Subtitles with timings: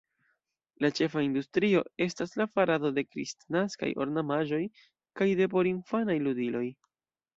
[0.83, 4.63] La ĉefa industrio estas la farado de kristnaskaj ornamaĵoj
[5.21, 6.65] kaj de porinfanaj ludiloj.